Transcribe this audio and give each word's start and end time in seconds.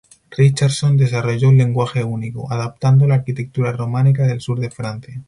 Richardson 0.31 0.97
desarrolló 0.97 1.49
un 1.49 1.57
lenguaje 1.59 2.03
único, 2.03 2.51
adaptando 2.51 3.05
la 3.05 3.13
arquitectura 3.13 3.71
románica 3.71 4.25
del 4.25 4.41
sur 4.41 4.59
de 4.59 4.71
Francia. 4.71 5.13